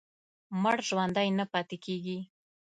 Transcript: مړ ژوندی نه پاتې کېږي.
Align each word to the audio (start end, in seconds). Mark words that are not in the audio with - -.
مړ 0.61 0.77
ژوندی 0.87 1.27
نه 1.37 1.45
پاتې 1.51 1.77
کېږي. 1.85 2.19